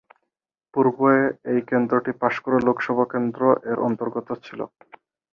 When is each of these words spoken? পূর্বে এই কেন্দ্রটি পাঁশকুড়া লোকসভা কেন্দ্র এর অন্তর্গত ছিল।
পূর্বে 0.73 1.13
এই 1.51 1.59
কেন্দ্রটি 1.69 2.11
পাঁশকুড়া 2.21 2.59
লোকসভা 2.67 3.05
কেন্দ্র 3.13 3.41
এর 3.69 3.77
অন্তর্গত 3.87 4.27
ছিল। 4.45 4.59